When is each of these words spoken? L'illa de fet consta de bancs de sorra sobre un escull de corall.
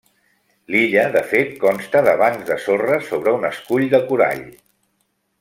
L'illa 0.75 1.03
de 1.15 1.21
fet 1.33 1.51
consta 1.65 2.01
de 2.07 2.15
bancs 2.23 2.47
de 2.49 2.57
sorra 2.65 2.99
sobre 3.11 3.35
un 3.41 3.47
escull 3.53 3.87
de 3.93 4.01
corall. 4.09 4.43